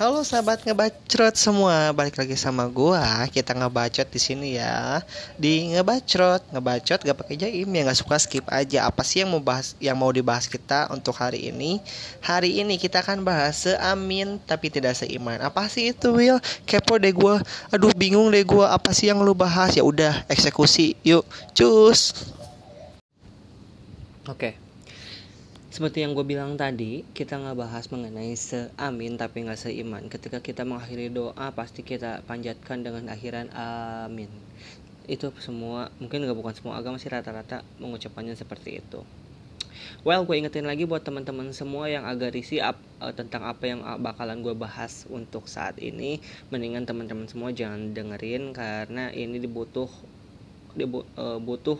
[0.00, 3.28] Halo sahabat ngebacrot semua, balik lagi sama gua.
[3.28, 5.04] Kita ngebacot di sini ya.
[5.36, 8.88] Di ngebacrot, ngebacot gak pakai jaim ya nggak suka skip aja.
[8.88, 11.84] Apa sih yang mau bahas yang mau dibahas kita untuk hari ini?
[12.24, 15.36] Hari ini kita akan bahas seamin tapi tidak seiman.
[15.44, 16.40] Apa sih itu Will?
[16.64, 17.36] Kepo deh gua.
[17.68, 18.72] Aduh bingung deh gua.
[18.72, 19.76] Apa sih yang lu bahas?
[19.76, 20.96] Ya udah eksekusi.
[21.04, 22.16] Yuk, cus.
[24.24, 24.56] Oke,
[25.70, 30.10] seperti yang gue bilang tadi, kita nggak bahas mengenai seamin tapi nggak seiman.
[30.10, 34.26] Ketika kita mengakhiri doa, pasti kita panjatkan dengan akhiran amin.
[35.06, 39.06] Itu semua, mungkin nggak bukan semua agama sih rata-rata mengucapkannya seperti itu.
[40.02, 43.80] Well, gue ingetin lagi buat teman-teman semua yang agak risih ap, uh, tentang apa yang
[44.02, 46.18] bakalan gue bahas untuk saat ini.
[46.50, 49.88] Mendingan teman-teman semua jangan dengerin karena ini dibutuh
[50.74, 51.78] dibu, uh, butuh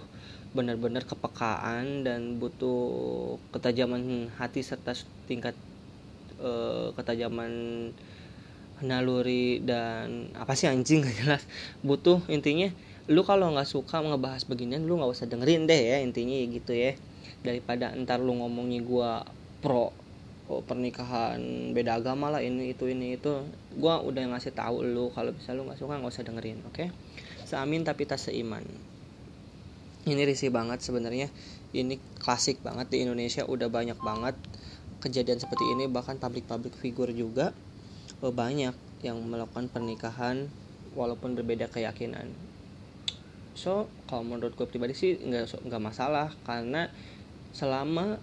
[0.51, 4.99] benar-benar kepekaan dan butuh ketajaman hati serta
[5.31, 5.55] tingkat
[6.43, 7.53] uh, ketajaman
[8.83, 11.03] naluri dan apa sih anjing?
[11.07, 11.43] Gak jelas.
[11.87, 12.71] Butuh intinya
[13.11, 16.99] lu kalau nggak suka ngebahas beginian lu nggak usah dengerin deh ya intinya gitu ya.
[17.43, 19.11] Daripada ntar lu ngomongnya gua
[19.65, 19.91] pro
[20.51, 23.47] oh, pernikahan beda agama lah ini itu ini itu.
[23.79, 26.75] Gua udah ngasih tahu lu kalau bisa lu nggak suka nggak usah dengerin oke?
[26.75, 26.89] Okay?
[27.51, 28.63] seamin tapi tak seiman
[30.09, 31.29] ini risih banget sebenarnya.
[31.71, 34.37] Ini klasik banget di Indonesia udah banyak banget
[35.01, 37.57] kejadian seperti ini bahkan public-public figure juga
[38.21, 40.53] oh, banyak yang melakukan pernikahan
[40.93, 42.29] walaupun berbeda keyakinan.
[43.57, 46.89] So kalau menurut gue pribadi sih nggak nggak masalah karena
[47.51, 48.21] selama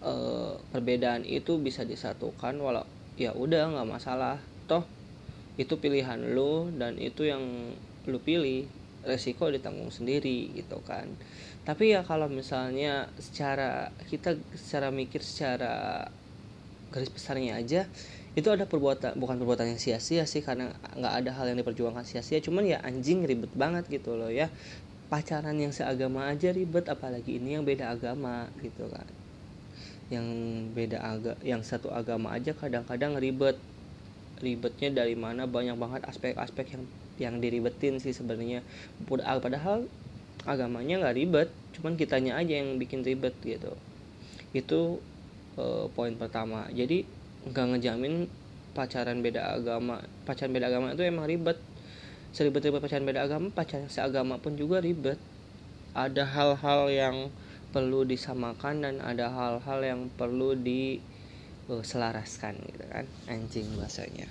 [0.00, 2.86] uh, perbedaan itu bisa disatukan walau
[3.18, 4.38] ya udah nggak masalah.
[4.70, 4.86] Toh
[5.56, 7.72] itu pilihan lo dan itu yang
[8.06, 8.68] lu pilih
[9.06, 11.06] resiko ditanggung sendiri gitu kan.
[11.62, 16.06] Tapi ya kalau misalnya secara kita secara mikir secara
[16.90, 17.82] garis besarnya aja
[18.36, 22.38] itu ada perbuatan bukan perbuatan yang sia-sia sih karena nggak ada hal yang diperjuangkan sia-sia.
[22.44, 24.52] Cuman ya anjing ribet banget gitu loh ya.
[25.08, 29.08] Pacaran yang seagama aja ribet apalagi ini yang beda agama gitu kan.
[30.12, 30.26] Yang
[30.76, 33.56] beda aga yang satu agama aja kadang-kadang ribet
[34.40, 36.84] ribetnya dari mana banyak banget aspek-aspek yang
[37.16, 38.60] yang diribetin sih sebenarnya.
[39.08, 39.88] Padahal
[40.46, 43.72] agamanya nggak ribet cuman kitanya aja yang bikin ribet gitu.
[44.52, 45.00] Itu
[45.56, 46.68] uh, poin pertama.
[46.72, 47.04] Jadi
[47.48, 48.28] nggak ngejamin
[48.76, 51.56] pacaran beda agama pacaran beda agama itu emang ribet.
[52.36, 55.16] Seribet-ribet pacaran beda agama pacaran seagama pun juga ribet.
[55.96, 57.16] Ada hal-hal yang
[57.72, 61.00] perlu disamakan dan ada hal-hal yang perlu di
[61.70, 64.26] uh, selaraskan gitu kan anjing bahasanya.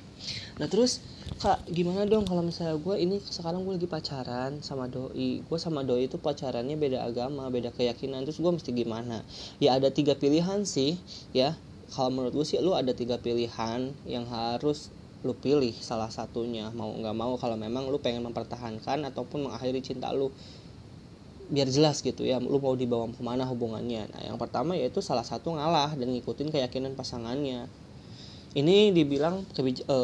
[0.59, 1.03] Nah terus
[1.41, 5.43] kak gimana dong kalau misalnya gue ini sekarang gue lagi pacaran sama doi.
[5.43, 8.23] Gue sama doi itu pacarannya beda agama beda keyakinan.
[8.23, 9.21] Terus gue mesti gimana?
[9.59, 10.95] Ya ada tiga pilihan sih
[11.35, 11.53] ya.
[11.91, 14.89] Kalau menurut gue sih lu ada tiga pilihan yang harus
[15.25, 17.33] lu pilih salah satunya mau nggak mau.
[17.41, 20.29] Kalau memang lu pengen mempertahankan ataupun mengakhiri cinta lu
[21.45, 24.09] biar jelas gitu ya lu mau dibawa ke mana hubungannya.
[24.09, 27.69] Nah yang pertama yaitu salah satu ngalah dan ngikutin keyakinan pasangannya.
[28.55, 29.97] Ini dibilang e,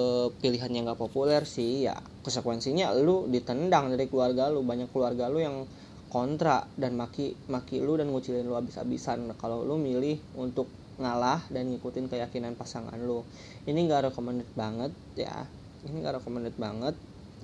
[0.43, 4.61] pilihan yang gak populer sih ya konsekuensinya lu ditendang dari keluarga lu.
[4.61, 5.63] Banyak keluarga lu yang
[6.11, 10.67] kontra dan maki maki lu dan ngucilin lu abis-abisan nah, kalau lu milih untuk
[10.99, 13.23] ngalah dan ngikutin keyakinan pasangan lu
[13.63, 15.47] ini gak recommended banget ya.
[15.87, 16.93] Ini gak recommended banget.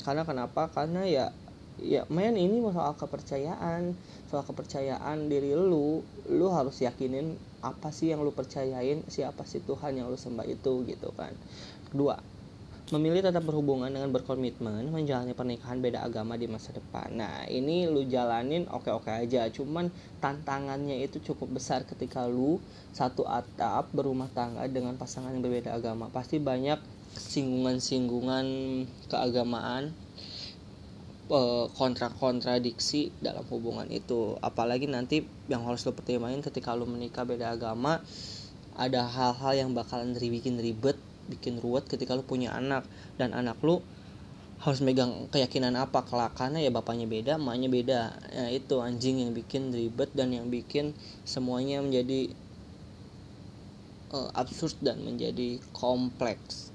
[0.05, 0.69] Karena kenapa?
[0.69, 1.33] Karena ya
[1.81, 3.93] ya main ini soal kepercayaan.
[4.27, 9.97] Soal kepercayaan diri lu lu harus yakinin apa sih yang lu percayain siapa sih Tuhan
[9.97, 11.31] yang lu sembah itu gitu kan.
[11.89, 12.19] Kedua
[12.87, 17.11] memilih tetap berhubungan dengan berkomitmen menjalani pernikahan beda agama di masa depan.
[17.19, 19.91] Nah ini lu jalanin oke-oke aja cuman
[20.23, 22.63] tantangannya itu cukup besar ketika lu
[22.95, 26.07] satu atap berumah tangga dengan pasangan yang berbeda agama.
[26.15, 26.79] Pasti banyak
[27.17, 28.45] singgungan-singgungan
[29.11, 29.91] keagamaan
[31.27, 34.39] Eh, kontra-kontradiksi dalam hubungan itu.
[34.39, 37.99] Apalagi nanti yang harus lo pertimbangin ketika lo menikah beda agama
[38.79, 40.95] ada hal-hal yang bakalan bikin ribet
[41.27, 42.87] bikin ruwet ketika lo punya anak.
[43.19, 43.83] Dan anak lo
[44.63, 46.07] harus megang keyakinan apa?
[46.07, 48.01] Kelak karena ya bapaknya beda emaknya beda.
[48.31, 50.95] Ya itu anjing yang bikin ribet dan yang bikin
[51.27, 52.31] semuanya menjadi
[54.15, 56.71] uh, absurd dan menjadi kompleks.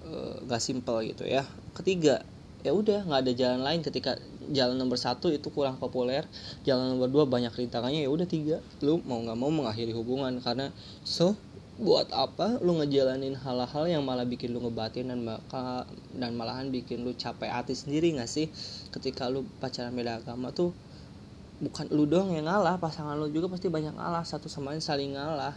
[0.00, 1.44] Uh, gak simple gitu ya.
[1.76, 2.24] Ketiga
[2.66, 4.18] ya udah nggak ada jalan lain ketika
[4.50, 6.26] jalan nomor satu itu kurang populer
[6.66, 8.58] jalan nomor dua banyak rintangannya ya udah tiga.
[8.82, 10.74] Lu mau nggak mau mengakhiri hubungan karena
[11.06, 11.38] so
[11.78, 15.86] buat apa lu ngejalanin hal-hal yang malah bikin lu ngebatin dan maka
[16.16, 18.50] dan malahan bikin lu capek hati sendiri nggak sih?
[18.90, 20.74] Ketika lu pacaran beda agama tuh
[21.62, 25.14] bukan lu dong yang ngalah pasangan lu juga pasti banyak ngalah satu sama lain saling
[25.14, 25.54] ngalah.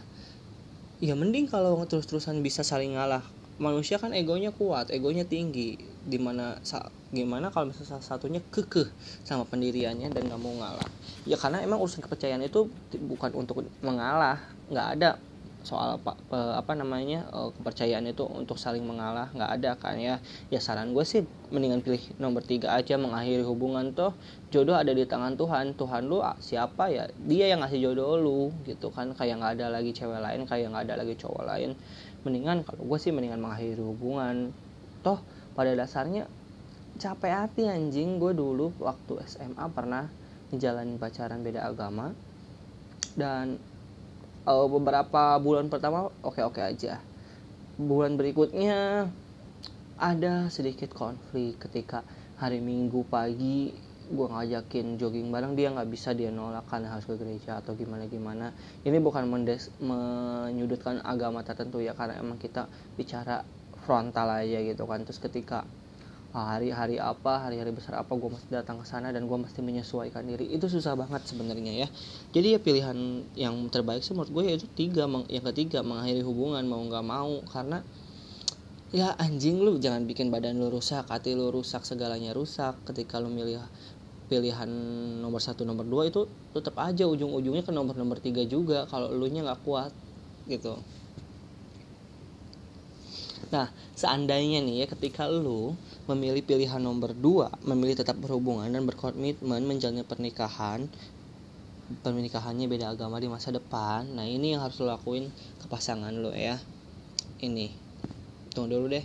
[1.02, 3.26] Ya mending kalau terus-terusan bisa saling ngalah.
[3.60, 8.88] Manusia kan egonya kuat egonya tinggi di mana sa gimana kalau misalnya salah satunya kekeh
[9.26, 10.88] sama pendiriannya dan nggak mau ngalah.
[11.28, 14.40] Ya karena emang urusan kepercayaan itu bukan untuk mengalah
[14.72, 15.10] nggak ada
[15.60, 20.16] soal apa, apa namanya eh, kepercayaan itu untuk saling mengalah nggak ada kan ya.
[20.48, 24.16] Ya saran gue sih mendingan pilih nomor tiga aja mengakhiri hubungan toh
[24.48, 25.76] jodoh ada di tangan Tuhan.
[25.76, 27.12] Tuhan lu ah, siapa ya?
[27.28, 29.12] Dia yang ngasih jodoh lu gitu kan.
[29.12, 31.76] Kayak nggak ada lagi cewek lain kayak nggak ada lagi cowok lain.
[32.24, 34.56] Mendingan kalau gue sih mendingan mengakhiri hubungan
[35.00, 35.20] toh
[35.54, 36.26] pada dasarnya
[37.00, 38.20] capek hati anjing.
[38.20, 40.06] Gue dulu waktu SMA pernah
[40.52, 42.12] ngejalanin pacaran beda agama.
[43.16, 43.56] Dan
[44.44, 47.00] uh, beberapa bulan pertama oke-oke aja.
[47.80, 49.08] Bulan berikutnya
[50.00, 52.04] ada sedikit konflik ketika
[52.40, 53.72] hari minggu pagi
[54.10, 55.56] gue ngajakin jogging bareng.
[55.56, 59.70] Dia nggak bisa dia nolak karena harus ke gereja atau gimana gimana ini bukan mendes
[59.78, 62.66] menyudutkan agama tertentu ya karena emang kita
[62.98, 63.46] bicara
[63.90, 65.02] frontal aja gitu kan.
[65.02, 65.66] Terus ketika
[66.30, 70.46] hari-hari apa hari-hari besar apa gue mesti datang ke sana dan gue mesti menyesuaikan diri.
[70.54, 71.88] Itu susah banget sebenarnya ya.
[72.30, 76.78] Jadi ya pilihan yang terbaik sih menurut gue yaitu tiga yang ketiga mengakhiri hubungan mau
[76.86, 77.42] nggak mau.
[77.50, 77.82] Karena
[78.94, 82.78] ya anjing lu jangan bikin badan lu rusak hati lu rusak segalanya rusak.
[82.86, 83.58] Ketika lu milih
[84.30, 84.70] pilihan
[85.18, 89.26] nomor satu nomor dua itu tetap aja ujung-ujungnya ke nomor nomor tiga juga kalau lu
[89.26, 89.90] nya nggak kuat
[90.46, 90.78] gitu
[93.48, 95.72] Nah, seandainya nih ya ketika lu
[96.04, 100.84] memilih pilihan nomor 2, memilih tetap berhubungan dan berkomitmen menjalani pernikahan,
[102.04, 104.04] pernikahannya beda agama di masa depan.
[104.12, 106.60] Nah, ini yang harus lo lakuin ke pasangan lo ya.
[107.40, 107.72] Ini.
[108.52, 109.04] Tunggu dulu deh.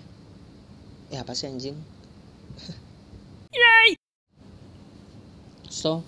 [1.09, 1.79] Ya apa sih anjing?
[3.55, 3.95] Yay!
[5.71, 6.05] So,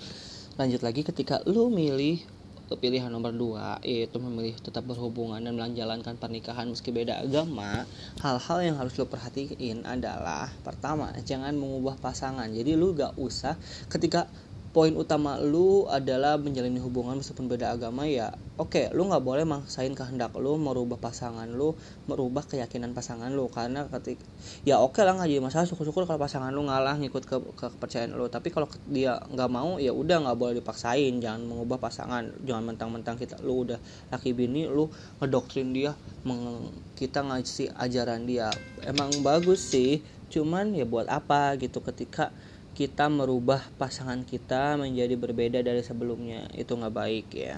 [0.59, 2.36] lanjut lagi ketika lu milih
[2.75, 7.87] pilihan nomor dua yaitu memilih tetap berhubungan dan menjalankan pernikahan meski beda agama
[8.19, 12.51] hal-hal yang harus lo perhatiin adalah pertama jangan mengubah pasangan.
[12.51, 13.55] Jadi lu gak usah
[13.87, 14.27] ketika
[14.77, 18.29] poin utama lu adalah menjalani hubungan meskipun beda agama ya
[18.61, 21.73] oke okay, lu nggak boleh maksain kehendak lu merubah pasangan lu
[22.07, 23.51] merubah keyakinan pasangan lu.
[23.51, 24.23] Karena ketika
[24.63, 25.67] ya oke okay lah nggak jadi masalah.
[25.67, 28.31] Syukur-syukur kalau pasangan lu ngalah ngikut ke, ke kepercayaan lu.
[28.31, 31.19] Tapi kalau dia nggak mau ya udah nggak boleh dipaksain.
[31.19, 32.31] Jangan mengubah pasangan.
[32.47, 33.77] Jangan mentang-mentang kita lu udah
[34.09, 34.87] laki bini lu
[35.19, 35.91] ngedoktrin dia
[36.23, 38.49] meng, kita ngasih ajaran dia.
[38.87, 41.83] Emang bagus sih cuman ya buat apa gitu.
[41.83, 42.31] Ketika
[42.77, 46.45] kita merubah pasangan kita menjadi berbeda dari sebelumnya.
[46.53, 47.57] Itu nggak baik ya.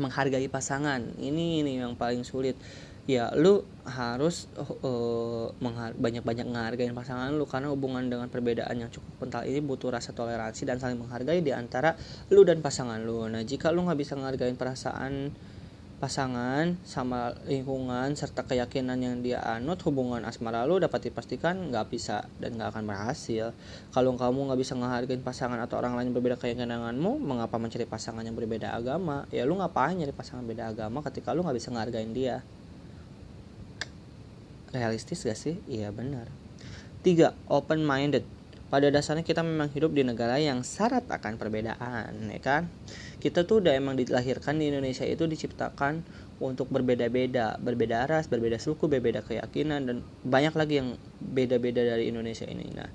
[0.00, 1.04] Menghargai pasangan.
[1.20, 2.56] Ini ini yang paling sulit.
[3.04, 5.52] Ya lu harus uh,
[6.00, 10.66] banyak-banyak menghargai pasangan lu karena hubungan dengan perbedaan yang cukup kental ini butuh rasa toleransi
[10.66, 11.94] dan saling menghargai di antara
[12.32, 13.28] lu dan pasangan lu.
[13.28, 15.30] Nah jika lu nggak bisa menghargai perasaan
[15.96, 22.28] pasangan sama lingkungan serta keyakinan yang dia anut hubungan asmara lu dapat dipastikan nggak bisa
[22.36, 23.56] dan nggak akan berhasil.
[23.96, 28.36] Kalau kamu nggak bisa menghargai pasangan atau orang lain berbeda keyakinanmu mengapa mencari pasangan yang
[28.36, 29.24] berbeda agama?
[29.32, 32.44] Ya lu ngapain nyari pasangan beda agama ketika lu nggak bisa menghargai dia?
[34.76, 35.56] Realistis gak sih?
[35.64, 36.28] Iya benar.
[37.00, 38.35] Tiga open minded
[38.66, 42.66] pada dasarnya kita memang hidup di negara yang syarat akan perbedaan ya kan
[43.22, 46.02] kita tuh udah emang dilahirkan di Indonesia itu diciptakan
[46.42, 52.44] untuk berbeda-beda berbeda ras berbeda suku berbeda keyakinan dan banyak lagi yang beda-beda dari Indonesia
[52.44, 52.90] ini nah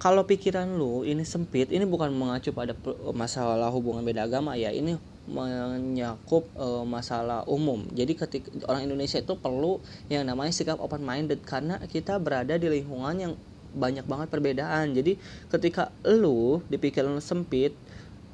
[0.00, 2.72] kalau pikiran lu ini sempit ini bukan mengacu pada
[3.12, 4.96] masalah hubungan beda agama ya ini
[5.30, 7.86] menyakup uh, masalah umum.
[7.94, 9.78] Jadi ketika orang Indonesia itu perlu
[10.10, 13.32] yang namanya sikap open minded karena kita berada di lingkungan yang
[13.74, 14.92] banyak banget perbedaan.
[14.94, 15.16] Jadi
[15.50, 17.74] ketika lu di pikiran lu sempit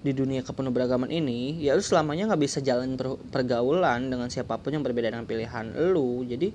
[0.07, 0.71] di dunia kepenuh
[1.11, 5.26] ini ya lu selamanya nggak bisa jalan per, pergaulan dengan siapa pun yang berbeda dengan
[5.26, 6.23] pilihan lu.
[6.23, 6.55] Jadi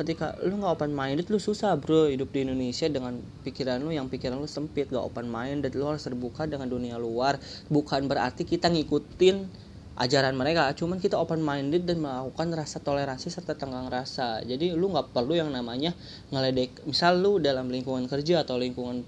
[0.00, 4.08] ketika lu nggak open minded lu susah bro hidup di Indonesia dengan pikiran lu yang
[4.08, 7.36] pikiran lu sempit gak open minded lu harus terbuka dengan dunia luar.
[7.68, 9.68] Bukan berarti kita ngikutin
[10.00, 10.72] ajaran mereka.
[10.72, 14.40] Cuman kita open minded dan melakukan rasa toleransi serta tenggang rasa.
[14.40, 15.92] Jadi lu nggak perlu yang namanya
[16.32, 16.88] ngeledek.
[16.88, 19.04] Misal lu dalam lingkungan kerja atau lingkungan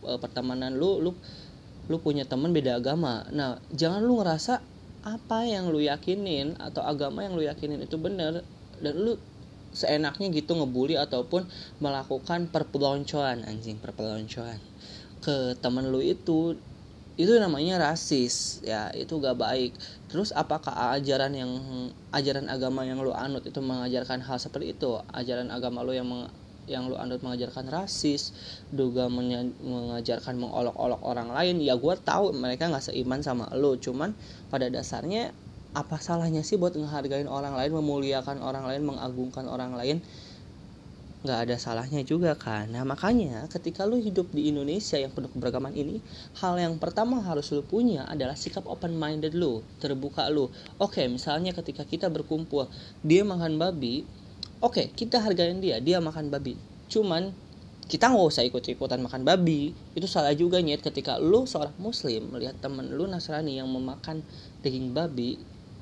[0.00, 1.12] e, pertemanan lu lu
[1.92, 3.28] lu punya teman beda agama.
[3.36, 4.64] Nah jangan lu ngerasa
[5.04, 8.40] apa yang lu yakinin atau agama yang lu yakinin itu benar
[8.80, 9.20] dan lu
[9.70, 11.46] seenaknya gitu ngebully ataupun
[11.78, 14.58] melakukan perpeloncoan anjing perpeloncoan
[15.22, 16.58] ke teman lu itu
[17.20, 18.88] itu namanya rasis ya.
[18.96, 19.72] Itu gak baik.
[20.08, 21.50] Terus apakah ajaran yang
[22.10, 24.98] ajaran agama yang lu anut itu mengajarkan hal seperti itu?
[25.12, 26.26] Ajaran agama lu yang meng,
[26.70, 28.32] yang lu anut mengajarkan rasis
[28.70, 33.76] juga mengajarkan mengolok-olok orang lain ya gue tahu mereka nggak seiman sama lu.
[33.76, 34.16] Cuman
[34.48, 35.34] pada dasarnya
[35.70, 40.02] apa salahnya sih buat menghargai orang lain memuliakan orang lain mengagungkan orang lain
[41.20, 45.76] nggak ada salahnya juga kan nah makanya ketika lu hidup di Indonesia yang penuh keberagaman
[45.76, 46.00] ini
[46.40, 50.48] hal yang pertama harus lu punya adalah sikap open minded lu terbuka lu.
[50.80, 52.66] Oke misalnya ketika kita berkumpul
[53.04, 54.08] dia makan babi
[54.64, 56.56] oke kita hargain dia dia makan babi.
[56.88, 57.32] Cuman
[57.90, 59.74] kita nggak usah ikut-ikutan makan babi.
[59.98, 64.22] Itu salah juga nyet ketika lu seorang muslim melihat temen lu nasrani yang memakan
[64.62, 65.36] daging babi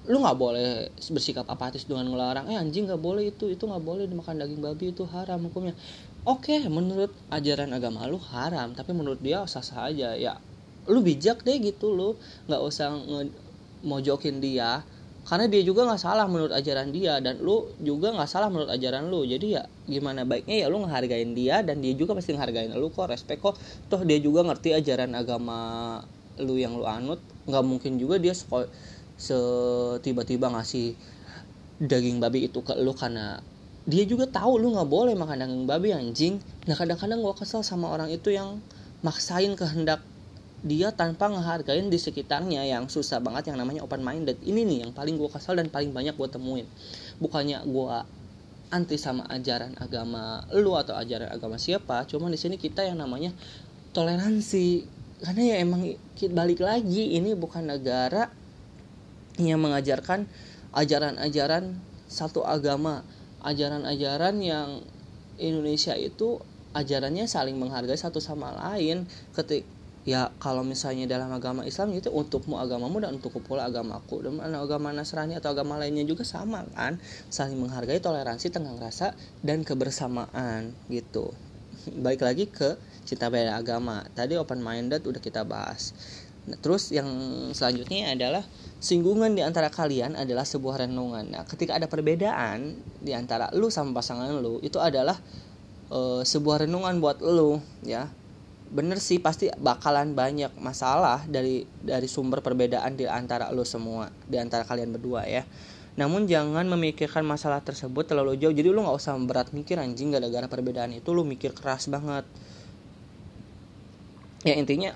[0.08, 4.08] lu nggak boleh bersikap apatis dengan ngelarang eh anjing nggak boleh itu itu nggak boleh
[4.08, 5.76] dimakan daging babi itu haram hukumnya.
[6.24, 10.16] Oke menurut ajaran agama lu haram tapi menurut dia sah sah aja.
[10.16, 10.40] Ya
[10.88, 12.16] lu bijak deh gitu lu
[12.48, 13.28] nggak usah nge
[13.84, 14.82] mojokin dia
[15.28, 19.12] karena dia juga nggak salah menurut ajaran dia dan lu juga nggak salah menurut ajaran
[19.12, 19.28] lu.
[19.28, 23.12] Jadi ya gimana baiknya ya lu ngehargain dia dan dia juga pasti ngehargain lu kok
[23.12, 23.60] respect kok.
[23.92, 26.00] Toh dia juga ngerti ajaran agama
[26.40, 27.20] lu yang lu anut.
[27.44, 28.32] Nggak mungkin juga dia
[29.18, 30.94] setiba-tiba ngasih
[31.82, 33.42] daging babi itu ke lu karena
[33.88, 36.34] dia juga tahu lu nggak boleh makan daging babi anjing.
[36.70, 38.62] Nah kadang-kadang gua kesel sama orang itu yang
[39.02, 40.02] maksain kehendak
[40.66, 44.90] dia tanpa ngehargain di sekitarnya yang susah banget yang namanya open minded ini nih yang
[44.90, 46.66] paling gue kesal dan paling banyak gue temuin.
[47.22, 47.96] Bukannya gue
[48.74, 53.30] anti sama ajaran agama lu atau ajaran agama siapa cuman di sini kita yang namanya
[53.94, 54.98] toleransi.
[55.22, 55.82] Karena ya emang
[56.30, 58.30] balik lagi ini bukan negara
[59.38, 60.26] yang mengajarkan
[60.74, 61.78] ajaran-ajaran
[62.10, 63.06] satu agama.
[63.38, 64.82] Ajaran-ajaran yang
[65.38, 66.42] Indonesia itu
[66.74, 69.06] ajarannya saling menghargai satu sama lain.
[69.32, 69.78] Ketika
[70.08, 74.24] ya kalau misalnya dalam agama Islam itu untukmu agamamu dan untukku pula agamaku.
[74.24, 76.96] Dan agama Nasrani atau agama lainnya juga sama kan?
[77.28, 79.12] Saling menghargai toleransi tenggang rasa
[79.44, 81.30] dan kebersamaan gitu.
[81.94, 84.04] Baik lagi ke cinta beda agama.
[84.16, 85.92] Tadi open minded udah kita bahas
[86.48, 87.06] nah, terus yang
[87.52, 88.42] selanjutnya adalah
[88.78, 91.34] singgungan di antara kalian adalah sebuah renungan.
[91.34, 95.18] Nah ketika ada perbedaan di antara lu sama pasangan lu itu adalah
[95.92, 98.08] uh, sebuah renungan buat lu ya.
[98.68, 104.36] Bener sih pasti bakalan banyak masalah dari dari sumber perbedaan di antara lo semua di
[104.36, 105.44] antara kalian berdua ya.
[105.98, 108.54] Namun jangan memikirkan masalah tersebut terlalu jauh.
[108.54, 112.22] Jadi lo nggak usah berat mikir anjing gara-gara perbedaan itu lo mikir keras banget.
[114.46, 114.94] Ya intinya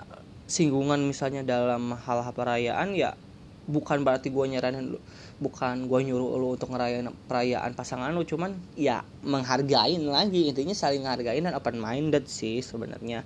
[0.53, 3.17] singgungan misalnya dalam hal perayaan ya
[3.65, 4.99] bukan berarti gue nyaranin lu
[5.41, 11.01] bukan gue nyuruh lu untuk ngerayain perayaan pasangan lu cuman ya menghargain lagi intinya saling
[11.01, 13.25] menghargain dan open minded sih sebenarnya.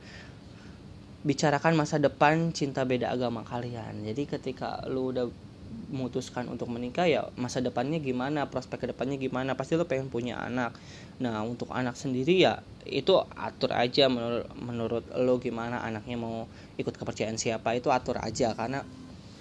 [1.26, 4.06] Bicarakan masa depan cinta beda agama kalian.
[4.06, 5.26] Jadi ketika lu udah
[5.86, 10.38] memutuskan untuk menikah ya masa depannya gimana prospek ke depannya gimana pasti lu pengen punya
[10.42, 10.74] anak.
[11.22, 16.46] Nah untuk anak sendiri ya itu atur aja menurut menurut lo gimana anaknya mau
[16.78, 18.52] ikut kepercayaan siapa itu atur aja.
[18.58, 18.82] Karena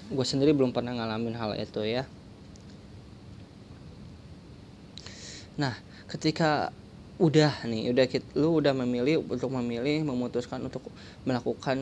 [0.06, 2.06] gue sendiri belum pernah ngalamin hal itu ya.
[5.58, 5.74] Nah
[6.06, 6.70] ketika
[7.16, 10.92] udah nih udah kita, lu udah memilih untuk memilih memutuskan untuk
[11.24, 11.80] melakukan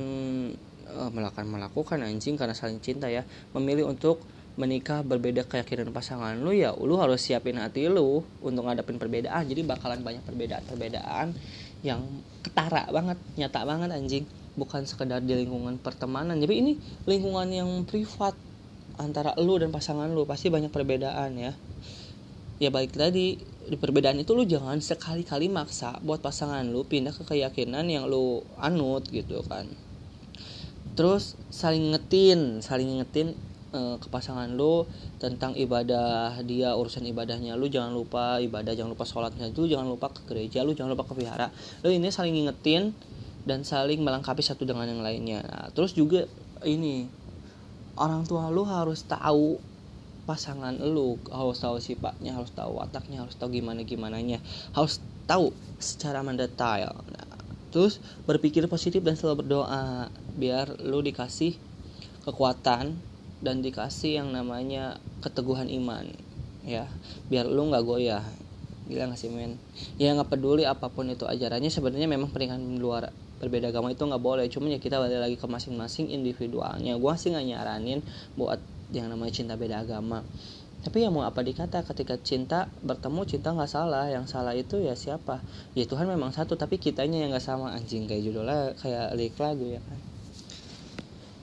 [0.93, 3.25] uh, melakukan melakukan anjing karena saling cinta ya.
[3.57, 4.21] Memilih untuk
[4.53, 9.49] menikah berbeda keyakinan pasangan lu ya lu harus siapin hati lu untuk ngadepin perbedaan.
[9.49, 11.33] Jadi bakalan banyak perbedaan-perbedaan
[11.81, 12.01] yang
[12.45, 14.25] ketara banget nyata banget anjing.
[14.53, 16.37] Bukan sekedar di lingkungan pertemanan.
[16.37, 16.73] Jadi ini
[17.09, 18.37] lingkungan yang privat
[19.01, 21.53] antara lu dan pasangan lu pasti banyak perbedaan ya.
[22.61, 27.23] Ya baik tadi di perbedaan itu lu jangan sekali-kali maksa buat pasangan lu pindah ke
[27.23, 29.71] keyakinan yang lu anut gitu kan
[30.93, 33.33] terus saling ngetin saling ngetin
[33.73, 34.85] uh, ke pasangan lu
[35.17, 37.57] tentang ibadah dia urusan ibadahnya.
[37.57, 39.49] Lu jangan lupa ibadah jangan lupa sholatnya.
[39.49, 41.49] Itu jangan lupa ke gereja lu jangan lupa ke vihara
[41.81, 42.93] lu ini saling ngingetin
[43.43, 45.43] dan saling melengkapi satu dengan yang lainnya.
[45.43, 46.29] Nah, terus juga
[46.63, 47.09] ini
[47.99, 49.59] orang tua lu harus tahu
[50.23, 54.39] pasangan lu harus tahu sifatnya harus tahu wataknya harus tahu gimana gimana nya
[54.71, 55.51] harus tahu
[55.83, 56.95] secara mendetail.
[57.11, 57.32] Nah,
[57.73, 57.97] terus
[58.29, 60.13] berpikir positif dan selalu berdoa.
[60.37, 61.57] Biar lu dikasih
[62.23, 62.93] kekuatan
[63.41, 66.05] dan dikasih yang namanya keteguhan iman
[66.61, 66.85] ya.
[67.27, 68.23] Biar lu nggak goyah.
[68.85, 69.57] Gila nggak sih men?
[69.97, 73.09] Ya nggak peduli apa pun itu ajarannya sebenarnya memang pernikahan luar
[73.41, 74.45] berbeda agama itu nggak boleh.
[74.53, 76.95] Cuma ya kita balik lagi ke masing-masing individualnya.
[76.95, 77.99] Gue sih nggak nyaranin
[78.37, 78.61] buat
[78.93, 80.21] yang namanya cinta beda agama
[80.83, 84.11] tapi ya mau apa dikata ketika cinta bertemu cinta nggak salah.
[84.11, 85.39] Yang salah itu ya siapa?
[85.79, 87.71] Ya Tuhan memang satu tapi kitanya yang nggak sama.
[87.71, 89.99] Anjing kayak judulnya kayak lirik lagu ya kan?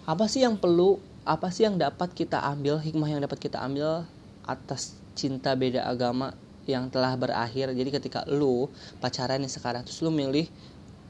[0.04, 4.04] Apa sih yang perlu apa sih yang dapat kita ambil hikmah yang dapat kita ambil
[4.44, 6.36] atas cinta beda agama
[6.68, 7.72] yang telah berakhir?
[7.72, 8.68] Jadi ketika lu
[9.00, 10.52] pacaran nih sekarang terus lu milih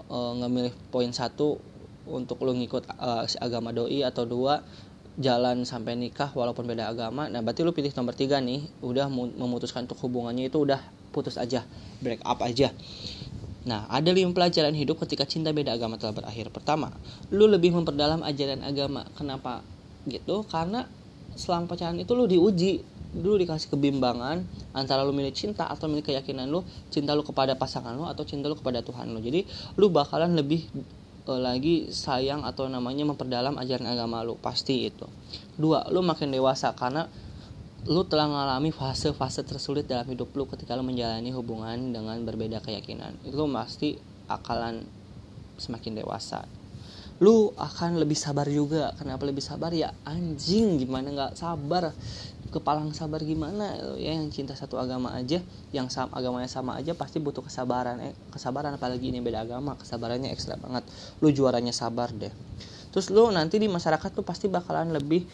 [0.07, 1.59] uh, ngemilih poin satu
[2.07, 4.63] untuk lu ngikut uh, agama doi atau dua
[5.21, 9.85] jalan sampai nikah walaupun beda agama nah berarti lu pilih nomor tiga nih udah memutuskan
[9.85, 10.81] untuk hubungannya itu udah
[11.13, 11.63] putus aja
[12.01, 12.73] break up aja
[13.61, 16.49] Nah, ada lima pelajaran hidup ketika cinta beda agama telah berakhir.
[16.49, 16.97] Pertama,
[17.29, 19.05] lu lebih memperdalam ajaran agama.
[19.13, 19.61] Kenapa
[20.09, 20.49] gitu?
[20.49, 20.89] Karena
[21.37, 22.81] selama pacaran itu lu diuji,
[23.13, 27.93] dulu dikasih kebimbangan antara lu milih cinta atau milih keyakinan lu, cinta lu kepada pasangan
[27.93, 29.21] lu atau cinta lu kepada Tuhan lu.
[29.21, 29.45] Jadi,
[29.77, 30.65] lu bakalan lebih
[31.27, 35.07] lagi sayang atau namanya memperdalam ajaran agama lu, pasti itu.
[35.55, 37.07] Dua, lu makin dewasa karena
[37.89, 43.17] lu telah mengalami fase-fase tersulit dalam hidup lu ketika lu menjalani hubungan dengan berbeda keyakinan.
[43.25, 43.97] Itu pasti
[44.29, 44.85] akalan
[45.57, 46.45] semakin dewasa.
[47.21, 48.97] Lu akan lebih sabar juga.
[48.97, 49.77] Kenapa lebih sabar?
[49.77, 51.93] Ya anjing gimana nggak sabar
[52.51, 53.79] kepalang sabar gimana?
[53.97, 55.39] Ya yang cinta satu agama aja
[55.71, 58.75] yang sama agamanya sama aja pasti butuh kesabaran eh, kesabaran.
[58.75, 60.83] Apalagi ini beda agama kesabarannya ekstra banget.
[61.23, 62.35] Lu juaranya sabar deh.
[62.91, 65.25] Terus lu nanti di masyarakat tuh pasti bakalan lebih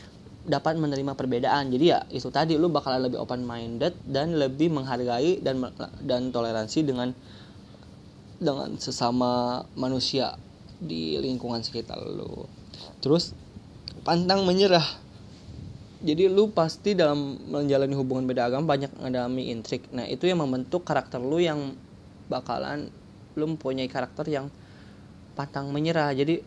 [0.46, 1.72] dapat menerima perbedaan.
[1.72, 5.58] Jadi ya itu tadi lu bakalan lebih open minded dan lebih menghargai dan
[6.04, 7.10] dan toleransi dengan
[8.36, 10.36] dengan sesama manusia
[10.76, 12.44] di lingkungan sekitar lu.
[13.00, 13.32] Terus
[14.04, 14.84] pantang menyerah
[16.06, 19.90] jadi lu pasti dalam menjalani hubungan beda agama banyak mengalami intrik.
[19.90, 21.74] Nah itu yang membentuk karakter lu yang
[22.30, 22.86] bakalan
[23.34, 24.46] lu mempunyai karakter yang
[25.34, 26.14] pantang menyerah.
[26.14, 26.38] Jadi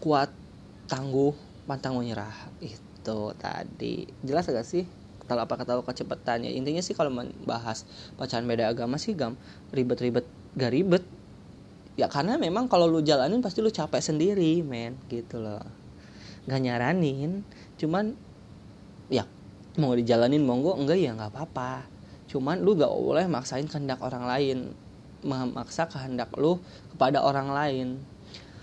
[0.00, 0.32] kuat
[0.88, 1.36] tangguh
[1.68, 2.32] pantang menyerah.
[2.64, 4.08] Itu tadi.
[4.24, 4.88] Jelas gak sih
[5.28, 7.86] kalau apa kata kecepatannya intinya sih kalau membahas
[8.18, 9.36] pacaran beda agama sih gam
[9.76, 10.24] ribet-ribet
[10.56, 11.04] gak ribet.
[12.00, 15.60] Ya karena memang kalau lu jalanin pasti lu capek sendiri men gitu loh.
[16.48, 17.44] Gak nyaranin.
[17.76, 18.31] Cuman
[19.80, 21.86] mau dijalanin monggo enggak ya nggak apa-apa.
[22.32, 24.58] Cuman lu gak boleh maksain kehendak orang lain
[25.22, 26.58] memaksa kehendak lu
[26.96, 27.88] kepada orang lain.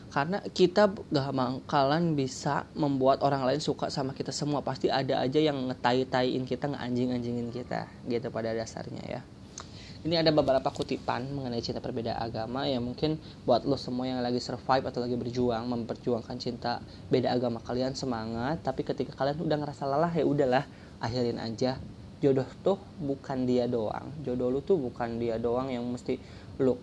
[0.09, 4.65] Karena kita gak bakalan bisa membuat orang lain suka sama kita semua.
[4.65, 9.21] Pasti ada aja yang ngetai-taiin kita ngeanjing-anjingin kita gitu pada dasarnya ya.
[9.99, 14.39] Ini ada beberapa kutipan mengenai cinta berbeda agama yang mungkin buat lo semua yang lagi
[14.39, 16.79] survive atau lagi berjuang memperjuangkan cinta
[17.11, 18.63] beda agama kalian semangat.
[18.63, 20.63] Tapi ketika kalian udah ngerasa lelah ya udahlah
[20.99, 21.79] akhirin aja.
[22.19, 24.11] Jodoh tuh bukan dia doang.
[24.23, 26.19] Jodoh lu tuh bukan dia doang yang mesti
[26.59, 26.75] lu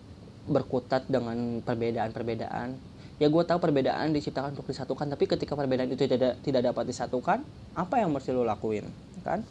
[0.49, 2.73] berkutat dengan perbedaan-perbedaan.
[3.17, 7.41] Ya gue tahu perbedaan diciptakan untuk disatukan tapi ketika perbedaan itu tidak tidak dapat disatukan
[7.73, 8.85] apa yang mesti lo lakuin
[9.25, 9.41] kan?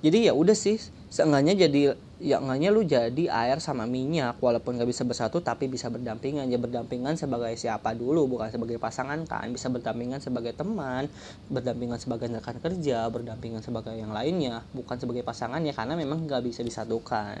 [0.00, 0.80] Jadi ya udah sih
[1.12, 5.88] seenggaknya jadi ya enggaknya lu jadi air sama minyak walaupun gak bisa bersatu tapi bisa
[5.88, 6.46] berdampingan.
[6.52, 9.48] Ya berdampingan sebagai siapa dulu bukan sebagai pasangan kan.
[9.48, 11.08] Bisa berdampingan sebagai teman
[11.48, 14.62] berdampingan sebagai rekan kerja berdampingan sebagai yang lainnya.
[14.76, 17.40] Bukan sebagai pasangan ya karena memang gak bisa disatukan.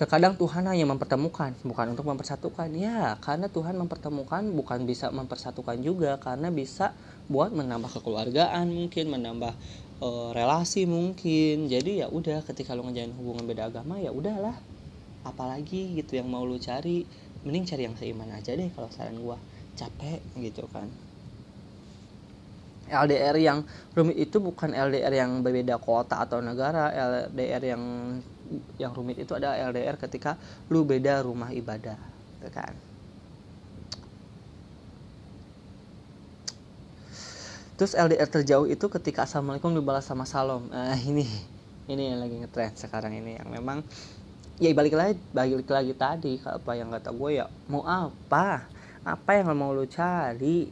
[0.00, 2.72] Terkadang Tuhan hanya mempertemukan, bukan untuk mempersatukan.
[2.72, 6.96] Ya, karena Tuhan mempertemukan bukan bisa mempersatukan juga, karena bisa
[7.28, 9.52] buat menambah kekeluargaan mungkin, menambah
[10.00, 11.68] uh, relasi mungkin.
[11.68, 14.56] Jadi ya udah, ketika lo ngejalin hubungan beda agama ya udahlah.
[15.24, 17.04] Apalagi gitu yang mau lo cari,
[17.44, 19.36] mending cari yang seiman aja deh kalau saran gua.
[19.76, 20.88] Capek gitu kan.
[22.90, 23.62] LDR yang
[23.94, 27.82] rumit itu bukan LDR yang berbeda kota atau negara, LDR yang
[28.82, 30.34] yang rumit itu ada LDR ketika
[30.74, 31.94] lu beda rumah ibadah
[32.40, 32.89] gitu kan
[37.80, 41.24] terus LDR terjauh itu ketika assalamualaikum dibalas sama salam nah ini
[41.88, 43.80] ini yang lagi ngetrend sekarang ini yang memang
[44.60, 48.68] ya balik lagi balik lagi tadi apa yang kata gue ya mau apa?
[49.00, 50.68] Apa yang mau lu cari?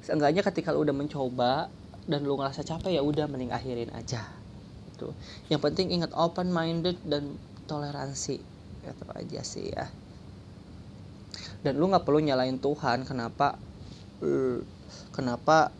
[0.00, 1.68] Seenggaknya ketika lu udah mencoba
[2.08, 4.24] dan lu ngerasa capek ya udah mending akhirin aja
[4.88, 5.12] gitu.
[5.52, 7.36] Yang penting ingat open minded dan
[7.68, 8.40] toleransi
[8.80, 9.92] itu aja sih ya.
[11.60, 13.60] Dan lu nggak perlu nyalain Tuhan kenapa
[15.12, 15.76] kenapa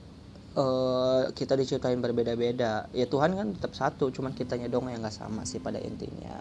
[0.61, 2.87] uh, kita diciptain berbeda-beda.
[2.93, 6.37] Ya Tuhan kan tetap satu cuman kitanya dong yang nggak sama sih pada intinya